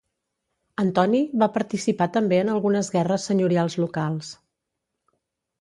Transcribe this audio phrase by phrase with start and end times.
[0.83, 4.33] Antoni va participar també en algunes guerres senyorials locals.